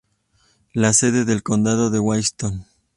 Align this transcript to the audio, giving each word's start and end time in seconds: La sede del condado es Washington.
La 0.73 0.93
sede 0.93 1.25
del 1.25 1.43
condado 1.43 1.93
es 1.93 1.99
Washington. 1.99 2.65